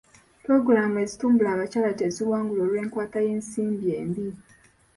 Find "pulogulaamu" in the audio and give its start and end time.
0.43-0.97